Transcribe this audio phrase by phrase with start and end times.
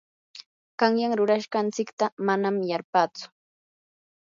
[0.83, 3.33] qanyan rurashqanchikta manam yarpatsu.